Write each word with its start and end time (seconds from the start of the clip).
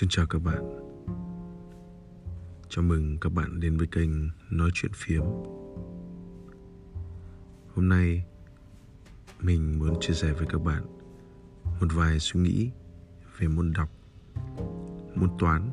Xin 0.00 0.08
chào 0.08 0.26
các 0.26 0.38
bạn. 0.38 0.64
Chào 2.68 2.84
mừng 2.84 3.18
các 3.18 3.32
bạn 3.32 3.60
đến 3.60 3.76
với 3.76 3.86
kênh 3.86 4.10
Nói 4.50 4.70
Chuyện 4.74 4.92
Phiếm. 4.94 5.22
Hôm 7.74 7.88
nay 7.88 8.24
Mình 9.40 9.78
muốn 9.78 10.00
chia 10.00 10.14
sẻ 10.14 10.32
với 10.32 10.46
các 10.50 10.58
bạn 10.58 10.86
Một 11.64 11.86
vài 11.94 12.18
suy 12.18 12.40
nghĩ 12.40 12.70
Về 13.38 13.48
môn 13.48 13.72
đọc 13.72 13.88
Môn 15.14 15.30
toán 15.38 15.70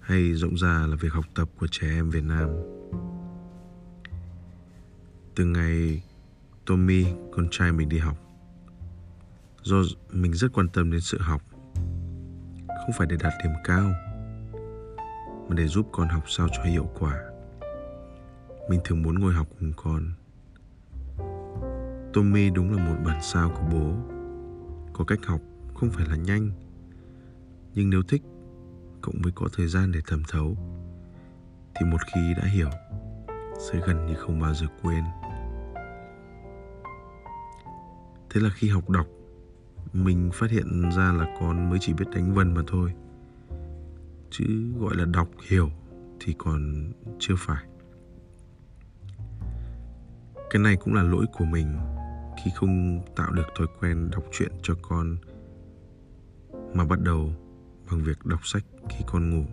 Hay 0.00 0.34
rộng 0.34 0.56
ra 0.56 0.86
là 0.86 0.96
việc 0.96 1.12
học 1.12 1.24
tập 1.34 1.48
của 1.58 1.66
trẻ 1.70 1.86
em 1.88 2.10
Việt 2.10 2.24
Nam. 2.24 2.48
Từ 5.34 5.44
ngày 5.44 6.02
Tommy, 6.66 7.06
con 7.32 7.48
trai 7.50 7.72
mình 7.72 7.88
đi 7.88 7.98
học 7.98 8.18
Do 9.62 9.76
mình 10.12 10.34
rất 10.34 10.52
quan 10.52 10.68
tâm 10.68 10.90
đến 10.90 11.00
sự 11.00 11.18
học 11.18 11.49
không 12.90 12.98
phải 12.98 13.06
để 13.06 13.16
đạt 13.22 13.32
điểm 13.42 13.52
cao 13.64 13.90
mà 15.48 15.54
để 15.56 15.66
giúp 15.66 15.88
con 15.92 16.08
học 16.08 16.22
sao 16.26 16.48
cho 16.56 16.62
hiệu 16.62 16.88
quả. 16.98 17.20
Mình 18.68 18.80
thường 18.84 19.02
muốn 19.02 19.18
ngồi 19.18 19.34
học 19.34 19.46
cùng 19.58 19.72
con. 19.76 20.12
Tommy 22.12 22.50
đúng 22.50 22.72
là 22.72 22.84
một 22.84 22.96
bản 23.04 23.22
sao 23.22 23.50
của 23.50 23.62
bố. 23.72 23.92
Có 24.92 25.04
cách 25.04 25.18
học 25.26 25.40
không 25.74 25.90
phải 25.90 26.06
là 26.06 26.16
nhanh, 26.16 26.50
nhưng 27.74 27.90
nếu 27.90 28.02
thích 28.02 28.22
cộng 29.00 29.22
với 29.22 29.32
có 29.34 29.46
thời 29.56 29.66
gian 29.66 29.92
để 29.92 30.00
thẩm 30.06 30.22
thấu. 30.28 30.56
Thì 31.74 31.86
một 31.86 32.00
khi 32.14 32.34
đã 32.36 32.48
hiểu, 32.48 32.70
sẽ 33.58 33.80
gần 33.86 34.06
như 34.06 34.14
không 34.14 34.40
bao 34.40 34.54
giờ 34.54 34.66
quên. 34.82 35.04
Thế 38.30 38.40
là 38.40 38.50
khi 38.54 38.68
học 38.68 38.90
đọc 38.90 39.06
mình 39.92 40.30
phát 40.34 40.50
hiện 40.50 40.90
ra 40.96 41.12
là 41.12 41.36
con 41.40 41.70
mới 41.70 41.78
chỉ 41.82 41.92
biết 41.92 42.04
đánh 42.14 42.34
vần 42.34 42.54
mà 42.54 42.62
thôi. 42.66 42.92
Chứ 44.30 44.72
gọi 44.78 44.96
là 44.96 45.04
đọc 45.04 45.28
hiểu 45.48 45.70
thì 46.20 46.34
còn 46.38 46.92
chưa 47.18 47.34
phải. 47.38 47.64
Cái 50.50 50.62
này 50.62 50.76
cũng 50.76 50.94
là 50.94 51.02
lỗi 51.02 51.26
của 51.32 51.44
mình 51.44 51.78
khi 52.44 52.50
không 52.54 53.00
tạo 53.16 53.32
được 53.32 53.46
thói 53.58 53.66
quen 53.80 54.10
đọc 54.10 54.24
truyện 54.32 54.52
cho 54.62 54.74
con 54.82 55.16
mà 56.74 56.84
bắt 56.84 57.00
đầu 57.00 57.32
bằng 57.90 58.02
việc 58.02 58.26
đọc 58.26 58.46
sách 58.46 58.64
khi 58.88 59.04
con 59.06 59.30
ngủ. 59.30 59.44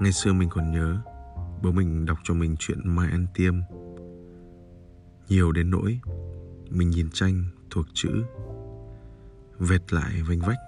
Ngày 0.00 0.12
xưa 0.12 0.32
mình 0.32 0.48
còn 0.48 0.72
nhớ, 0.72 0.98
bố 1.62 1.72
mình 1.72 2.06
đọc 2.06 2.18
cho 2.24 2.34
mình 2.34 2.56
chuyện 2.58 2.78
mai 2.84 3.10
ăn 3.10 3.26
tiêm. 3.34 3.54
Nhiều 5.28 5.52
đến 5.52 5.70
nỗi 5.70 6.00
mình 6.70 6.90
nhìn 6.90 7.10
tranh 7.12 7.44
thuộc 7.70 7.86
chữ 7.94 8.24
vệt 9.58 9.92
lại 9.92 10.22
vênh 10.28 10.40
vách. 10.40 10.58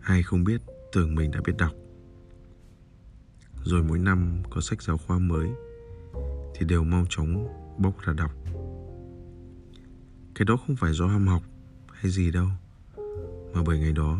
Ai 0.00 0.22
không 0.22 0.44
biết, 0.44 0.60
tưởng 0.92 1.14
mình 1.14 1.30
đã 1.30 1.40
biết 1.44 1.52
đọc. 1.58 1.72
Rồi 3.64 3.82
mỗi 3.82 3.98
năm 3.98 4.42
có 4.50 4.60
sách 4.60 4.82
giáo 4.82 4.98
khoa 4.98 5.18
mới, 5.18 5.48
thì 6.54 6.66
đều 6.66 6.84
mau 6.84 7.04
chóng 7.08 7.48
bốc 7.78 8.02
ra 8.02 8.12
đọc. 8.12 8.30
Cái 10.34 10.44
đó 10.44 10.56
không 10.66 10.76
phải 10.76 10.92
do 10.92 11.06
ham 11.06 11.26
học 11.26 11.42
hay 11.92 12.10
gì 12.10 12.30
đâu, 12.30 12.48
mà 13.54 13.62
bởi 13.66 13.78
ngày 13.78 13.92
đó, 13.92 14.18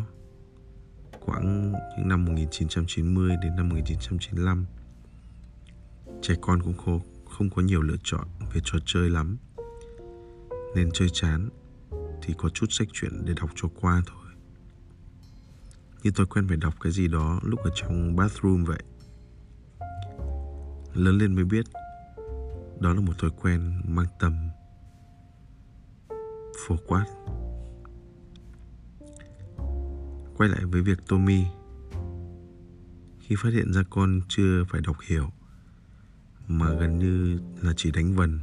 quãng 1.21 1.73
những 1.99 2.09
năm 2.09 2.25
1990 2.25 3.37
đến 3.43 3.57
năm 3.57 3.69
1995 3.69 4.67
trẻ 6.23 6.35
con 6.41 6.63
cũng 6.63 6.77
khô 6.77 7.01
không 7.31 7.51
có 7.51 7.63
nhiều 7.63 7.83
lựa 7.83 7.97
chọn 8.05 8.29
về 8.55 8.61
trò 8.65 8.79
chơi 8.87 9.11
lắm, 9.11 9.37
nên 10.75 10.91
chơi 10.93 11.09
chán 11.13 11.49
thì 12.25 12.35
có 12.39 12.49
chút 12.49 12.67
sách 12.71 12.89
truyện 12.93 13.25
để 13.25 13.35
đọc 13.41 13.51
cho 13.55 13.69
qua 13.81 14.03
thôi. 14.07 14.33
Như 16.03 16.11
tôi 16.15 16.27
quen 16.27 16.49
phải 16.49 16.57
đọc 16.57 16.75
cái 16.81 16.93
gì 16.93 17.09
đó 17.09 17.41
lúc 17.43 17.61
ở 17.61 17.71
trong 17.75 18.17
bathroom 18.17 18.65
vậy. 18.65 18.83
Lớn 20.95 21.19
lên 21.19 21.35
mới 21.35 21.45
biết, 21.45 21.67
đó 22.81 22.95
là 22.95 23.01
một 23.01 23.19
thói 23.19 23.31
quen 23.43 23.83
mang 23.89 24.07
tầm. 24.19 24.49
Phổ 26.67 26.77
quát. 26.87 27.05
Quay 30.37 30.49
lại 30.51 30.65
với 30.65 30.83
việc 30.83 30.99
tommy. 31.09 31.45
Khi 33.21 33.37
phát 33.39 33.53
hiện 33.53 33.73
ra 33.73 33.83
con 33.91 34.21
chưa 34.29 34.65
phải 34.69 34.81
đọc 34.81 34.97
hiểu, 35.07 35.31
mà 36.49 36.73
gần 36.73 36.99
như 36.99 37.39
là 37.63 37.73
chỉ 37.77 37.91
đánh 37.91 38.15
vần, 38.15 38.41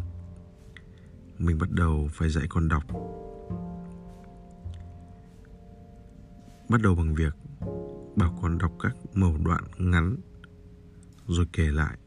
mình 1.38 1.58
bắt 1.58 1.72
đầu 1.72 2.10
phải 2.14 2.30
dạy 2.30 2.46
con 2.50 2.68
đọc 2.68 2.84
bắt 6.72 6.82
đầu 6.82 6.96
bằng 6.96 7.16
việc 7.16 7.34
bảo 8.16 8.40
con 8.42 8.58
đọc 8.58 8.72
các 8.80 8.96
mẩu 9.14 9.38
đoạn 9.46 9.64
ngắn 9.78 10.18
rồi 11.28 11.46
kể 11.54 11.72
lại. 11.72 11.98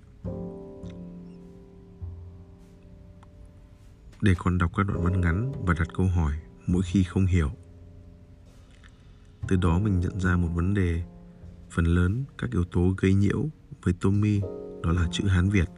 Để 4.21 4.35
con 4.39 4.59
đọc 4.59 4.73
các 4.77 4.87
đoạn 4.87 5.05
văn 5.05 5.21
ngắn 5.21 5.53
và 5.67 5.75
đặt 5.75 5.89
câu 5.95 6.07
hỏi 6.07 6.33
mỗi 6.67 6.83
khi 6.83 7.05
không 7.05 7.27
hiểu. 7.27 7.51
Từ 9.49 9.57
đó 9.57 9.79
mình 9.79 10.01
nhận 10.01 10.21
ra 10.21 10.37
một 10.37 10.49
vấn 10.55 10.75
đề. 10.75 11.03
Phần 11.71 11.85
lớn 11.85 12.25
các 12.39 12.51
yếu 12.51 12.65
tố 12.65 12.95
gây 12.99 13.15
nhiễu 13.15 13.49
với 13.83 13.95
tommy 14.01 14.41
đó 14.83 14.93
là 14.93 15.09
chữ 15.13 15.27
hán 15.27 15.51
việt. 15.51 15.69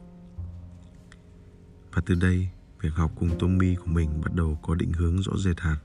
Và 1.93 2.01
từ 2.05 2.15
đây, 2.15 2.49
việc 2.81 2.93
học 2.93 3.11
cùng 3.15 3.29
tommy 3.39 3.75
của 3.75 3.91
mình 3.91 4.21
bắt 4.21 4.33
đầu 4.35 4.59
có 4.61 4.75
định 4.75 4.93
hướng 4.93 5.21
rõ 5.21 5.33
rệt 5.37 5.59
hẳn. 5.59 5.77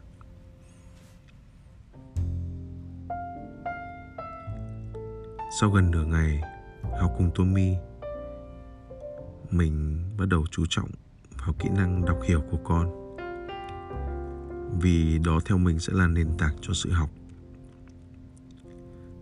Sau 5.63 5.71
gần 5.71 5.91
nửa 5.91 6.05
ngày 6.05 6.43
học 7.01 7.13
cùng 7.19 7.31
Tommy, 7.35 7.75
mình 9.51 10.05
bắt 10.19 10.29
đầu 10.29 10.45
chú 10.51 10.67
trọng 10.69 10.89
vào 11.45 11.55
kỹ 11.59 11.69
năng 11.77 12.05
đọc 12.05 12.19
hiểu 12.25 12.41
của 12.51 12.59
con. 12.65 13.17
Vì 14.81 15.19
đó 15.19 15.39
theo 15.45 15.59
mình 15.59 15.79
sẽ 15.79 15.93
là 15.93 16.07
nền 16.07 16.29
tảng 16.39 16.57
cho 16.61 16.75
sự 16.75 16.91
học. 16.91 17.11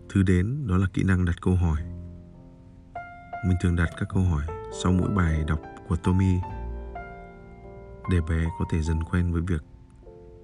Thứ 0.09 0.23
đến 0.23 0.67
đó 0.67 0.77
là 0.77 0.87
kỹ 0.93 1.03
năng 1.03 1.25
đặt 1.25 1.35
câu 1.41 1.55
hỏi. 1.55 1.81
Mình 3.47 3.57
thường 3.61 3.75
đặt 3.75 3.89
các 3.99 4.09
câu 4.13 4.23
hỏi 4.23 4.45
sau 4.83 4.91
mỗi 4.91 5.09
bài 5.09 5.43
đọc 5.47 5.61
của 5.87 5.95
Tommy 5.95 6.35
để 8.11 8.17
bé 8.29 8.45
có 8.59 8.65
thể 8.71 8.81
dần 8.81 9.03
quen 9.03 9.33
với 9.33 9.41
việc 9.41 9.63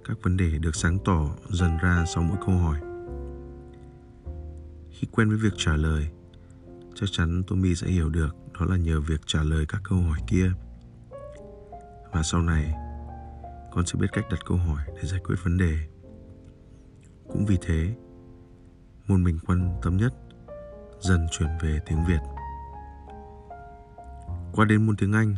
các 0.08 0.18
vấn 0.24 0.38
đề 0.38 0.58
được 0.60 0.76
sáng 0.76 0.98
tỏ 1.06 1.30
dần 1.50 1.78
ra 1.78 2.06
sau 2.08 2.24
mỗi 2.24 2.38
câu 2.46 2.58
hỏi 2.58 2.80
khi 5.00 5.08
quen 5.12 5.30
với 5.30 5.38
việc 5.38 5.54
trả 5.58 5.76
lời. 5.76 6.08
Chắc 6.96 7.06
chắn 7.12 7.44
tommy 7.48 7.76
sẽ 7.76 7.88
hiểu 7.88 8.10
được 8.10 8.36
đó 8.60 8.66
là 8.66 8.78
nhờ 8.78 9.02
việc 9.02 9.22
trả 9.26 9.44
lời 9.44 9.66
các 9.70 9.82
câu 9.84 9.98
hỏi 9.98 10.20
kia. 10.28 10.52
Và 12.12 12.24
sau 12.24 12.42
này, 12.42 12.74
con 13.72 13.86
sẽ 13.86 14.00
biết 14.00 14.08
cách 14.14 14.26
đặt 14.32 14.40
câu 14.46 14.58
hỏi 14.58 14.84
để 14.88 15.02
giải 15.04 15.20
quyết 15.24 15.36
vấn 15.44 15.58
đề. 15.58 15.78
Cũng 17.28 17.46
vì 17.46 17.58
thế, 17.62 17.96
môn 19.08 19.24
mình 19.24 19.40
quan 19.48 19.80
tâm 19.82 19.98
nhất 19.98 20.14
dần 21.00 21.28
chuyển 21.32 21.50
về 21.62 21.80
tiếng 21.86 22.06
việt. 22.08 22.20
Qua 24.54 24.66
đến 24.66 24.86
môn 24.86 24.96
tiếng 24.96 25.14
anh, 25.14 25.36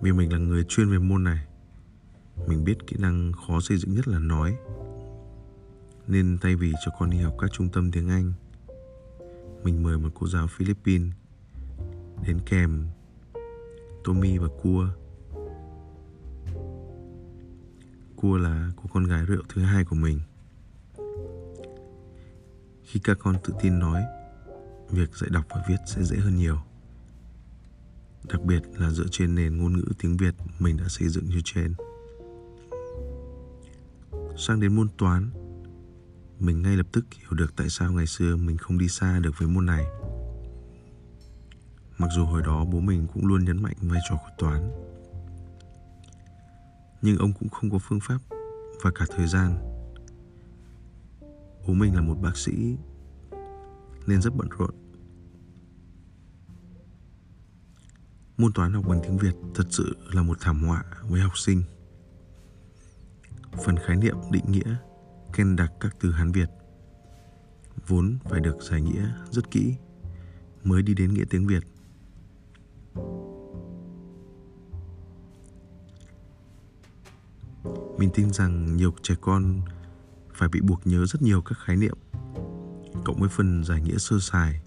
vì 0.00 0.12
mình 0.12 0.32
là 0.32 0.38
người 0.38 0.64
chuyên 0.64 0.90
về 0.90 0.98
môn 0.98 1.24
này, 1.24 1.46
mình 2.46 2.64
biết 2.64 2.86
kỹ 2.86 2.96
năng 2.98 3.32
khó 3.32 3.60
xây 3.60 3.76
dựng 3.76 3.94
nhất 3.94 4.08
là 4.08 4.18
nói 4.18 4.56
nên 6.08 6.38
thay 6.40 6.56
vì 6.56 6.72
cho 6.84 6.92
con 6.98 7.10
đi 7.10 7.18
học 7.18 7.34
các 7.38 7.52
trung 7.52 7.68
tâm 7.68 7.90
tiếng 7.90 8.08
Anh, 8.08 8.32
Mình 9.64 9.82
mời 9.82 9.98
một 9.98 10.08
cô 10.14 10.26
giáo 10.26 10.46
Philippines 10.46 11.12
Đến 12.26 12.38
kèm 12.46 12.86
Tommy 14.04 14.38
và 14.38 14.48
Cua. 14.62 14.88
Cua 18.16 18.36
là 18.36 18.70
cô 18.76 18.82
con 18.92 19.04
gái 19.04 19.24
rượu 19.24 19.42
thứ 19.48 19.62
hai 19.62 19.84
của 19.84 19.96
mình. 19.96 20.20
Khi 22.82 23.00
các 23.04 23.18
con 23.20 23.36
tự 23.44 23.54
tin 23.62 23.78
nói, 23.78 24.02
Việc 24.90 25.16
dạy 25.16 25.30
đọc 25.30 25.44
và 25.48 25.64
viết 25.68 25.76
sẽ 25.86 26.02
dễ 26.02 26.16
hơn 26.16 26.36
nhiều. 26.36 26.58
Đặc 28.28 28.42
biệt 28.42 28.62
là 28.74 28.90
dựa 28.90 29.06
trên 29.10 29.34
nền 29.34 29.58
ngôn 29.58 29.76
ngữ 29.76 29.84
tiếng 29.98 30.16
Việt 30.16 30.34
mình 30.58 30.76
đã 30.76 30.88
xây 30.88 31.08
dựng 31.08 31.24
như 31.24 31.40
trên. 31.44 31.74
Sang 34.36 34.60
đến 34.60 34.76
môn 34.76 34.88
toán 34.98 35.30
mình 36.38 36.62
ngay 36.62 36.76
lập 36.76 36.86
tức 36.92 37.06
hiểu 37.18 37.30
được 37.30 37.56
tại 37.56 37.68
sao 37.68 37.92
ngày 37.92 38.06
xưa 38.06 38.36
mình 38.36 38.56
không 38.56 38.78
đi 38.78 38.88
xa 38.88 39.18
được 39.18 39.30
với 39.38 39.48
môn 39.48 39.66
này. 39.66 39.84
Mặc 41.98 42.10
dù 42.16 42.24
hồi 42.24 42.42
đó 42.42 42.64
bố 42.64 42.80
mình 42.80 43.06
cũng 43.14 43.26
luôn 43.26 43.44
nhấn 43.44 43.62
mạnh 43.62 43.76
vai 43.80 44.00
trò 44.08 44.16
của 44.16 44.30
toán. 44.38 44.70
Nhưng 47.02 47.18
ông 47.18 47.32
cũng 47.32 47.48
không 47.48 47.70
có 47.70 47.78
phương 47.78 48.00
pháp 48.00 48.18
và 48.82 48.90
cả 48.94 49.06
thời 49.16 49.26
gian. 49.26 49.56
Bố 51.66 51.74
mình 51.74 51.94
là 51.94 52.00
một 52.00 52.16
bác 52.22 52.36
sĩ 52.36 52.76
nên 54.06 54.22
rất 54.22 54.36
bận 54.36 54.48
rộn. 54.58 54.74
Môn 58.36 58.52
toán 58.52 58.72
học 58.72 58.84
bằng 58.88 59.00
tiếng 59.02 59.18
việt 59.18 59.34
thật 59.54 59.66
sự 59.70 59.96
là 60.12 60.22
một 60.22 60.36
thảm 60.40 60.62
họa 60.62 60.84
với 61.08 61.20
học 61.20 61.38
sinh. 61.38 61.62
Phần 63.64 63.76
khái 63.86 63.96
niệm 63.96 64.16
định 64.30 64.44
nghĩa 64.52 64.76
khen 65.32 65.56
đặc 65.56 65.72
các 65.80 65.96
từ 66.00 66.12
Hán 66.12 66.32
Việt 66.32 66.50
vốn 67.86 68.18
phải 68.24 68.40
được 68.40 68.56
giải 68.62 68.80
nghĩa 68.80 69.10
rất 69.30 69.50
kỹ 69.50 69.74
mới 70.64 70.82
đi 70.82 70.94
đến 70.94 71.14
nghĩa 71.14 71.24
tiếng 71.30 71.46
Việt. 71.46 71.62
Mình 77.98 78.10
tin 78.14 78.32
rằng 78.32 78.76
nhiều 78.76 78.94
trẻ 79.02 79.14
con 79.20 79.60
phải 80.34 80.48
bị 80.48 80.60
buộc 80.60 80.86
nhớ 80.86 81.06
rất 81.06 81.22
nhiều 81.22 81.42
các 81.42 81.58
khái 81.58 81.76
niệm 81.76 81.96
cộng 83.04 83.20
với 83.20 83.28
phần 83.28 83.64
giải 83.64 83.80
nghĩa 83.80 83.98
sơ 83.98 84.18
sài 84.20 84.60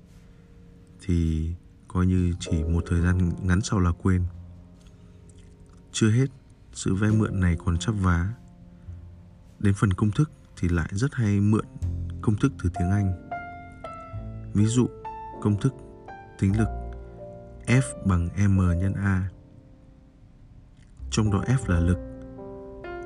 thì 1.01 1.49
coi 1.87 2.05
như 2.05 2.33
chỉ 2.39 2.63
một 2.63 2.83
thời 2.87 3.01
gian 3.01 3.31
ngắn 3.41 3.61
sau 3.61 3.79
là 3.79 3.91
quên. 3.91 4.25
Chưa 5.91 6.09
hết, 6.09 6.27
sự 6.73 6.95
vay 6.95 7.11
mượn 7.11 7.39
này 7.39 7.57
còn 7.65 7.77
chắp 7.77 7.95
vá. 8.01 8.33
Đến 9.59 9.73
phần 9.73 9.93
công 9.93 10.11
thức 10.11 10.31
thì 10.59 10.69
lại 10.69 10.89
rất 10.91 11.13
hay 11.13 11.39
mượn 11.39 11.65
công 12.21 12.35
thức 12.35 12.53
từ 12.63 12.69
tiếng 12.79 12.91
Anh. 12.91 13.29
Ví 14.53 14.65
dụ, 14.65 14.87
công 15.41 15.59
thức 15.59 15.73
tính 16.39 16.57
lực 16.59 16.67
F 17.65 17.81
bằng 18.05 18.29
M 18.47 18.57
nhân 18.57 18.93
A. 18.93 19.29
Trong 21.11 21.31
đó 21.31 21.43
F 21.47 21.73
là 21.73 21.79
lực, 21.79 21.97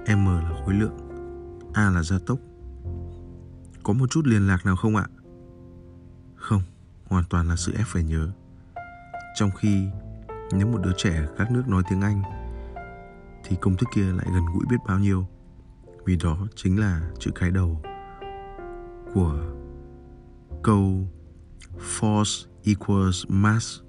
M 0.07 0.25
là 0.25 0.61
khối 0.65 0.73
lượng, 0.73 0.97
A 1.73 1.89
là 1.89 2.03
gia 2.03 2.19
tốc. 2.25 2.39
Có 3.83 3.93
một 3.93 4.11
chút 4.11 4.25
liên 4.25 4.47
lạc 4.47 4.65
nào 4.65 4.75
không 4.75 4.95
ạ? 4.95 5.05
Không, 6.35 6.61
hoàn 7.05 7.23
toàn 7.29 7.47
là 7.47 7.55
sự 7.55 7.73
ép 7.77 7.85
phải 7.87 8.03
nhớ. 8.03 8.31
Trong 9.35 9.49
khi 9.51 9.87
nếu 10.51 10.67
một 10.67 10.81
đứa 10.83 10.93
trẻ 10.97 11.17
ở 11.17 11.35
các 11.37 11.51
nước 11.51 11.67
nói 11.67 11.83
tiếng 11.89 12.01
Anh 12.01 12.21
thì 13.43 13.55
công 13.61 13.75
thức 13.77 13.89
kia 13.95 14.11
lại 14.11 14.25
gần 14.25 14.45
gũi 14.53 14.65
biết 14.69 14.77
bao 14.87 14.99
nhiêu 14.99 15.27
vì 16.05 16.15
đó 16.23 16.47
chính 16.55 16.79
là 16.79 17.11
chữ 17.19 17.31
cái 17.35 17.51
đầu 17.51 17.81
của 19.13 19.39
câu 20.63 21.07
force 21.99 22.47
equals 22.63 23.25
mass 23.27 23.81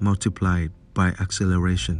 multiplied 0.00 0.70
by 0.96 1.10
acceleration. 1.16 1.98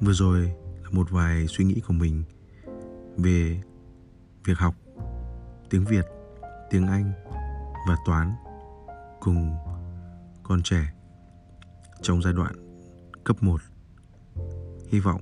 Vừa 0.00 0.12
rồi 0.12 0.54
là 0.82 0.90
một 0.90 1.10
vài 1.10 1.46
suy 1.46 1.64
nghĩ 1.64 1.80
của 1.80 1.94
mình 1.94 2.24
về 3.16 3.60
việc 4.44 4.58
học 4.58 4.74
tiếng 5.70 5.84
Việt, 5.84 6.04
tiếng 6.70 6.86
Anh 6.86 7.12
và 7.88 7.96
toán 8.06 8.32
cùng 9.20 9.56
con 10.42 10.62
trẻ 10.62 10.92
trong 12.02 12.22
giai 12.22 12.32
đoạn 12.32 12.52
cấp 13.24 13.42
1. 13.42 13.60
Hy 14.88 15.00
vọng 15.00 15.20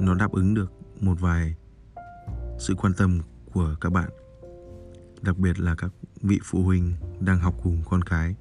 nó 0.00 0.14
đáp 0.14 0.32
ứng 0.32 0.54
được 0.54 0.72
một 1.00 1.20
vài 1.20 1.54
sự 2.58 2.74
quan 2.74 2.92
tâm 2.94 3.20
của 3.52 3.74
các 3.80 3.92
bạn, 3.92 4.10
đặc 5.22 5.38
biệt 5.38 5.60
là 5.60 5.74
các 5.74 5.92
vị 6.22 6.38
phụ 6.44 6.62
huynh 6.62 6.94
đang 7.20 7.38
học 7.38 7.54
cùng 7.62 7.82
con 7.90 8.02
cái. 8.02 8.34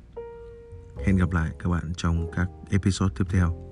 Hẹn 1.05 1.17
gặp 1.17 1.31
lại 1.31 1.51
các 1.59 1.69
bạn 1.69 1.93
trong 1.97 2.31
các 2.31 2.49
episode 2.69 3.13
tiếp 3.17 3.25
theo. 3.29 3.68